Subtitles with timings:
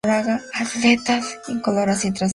[0.73, 2.29] Aletas incoloras y transparentes.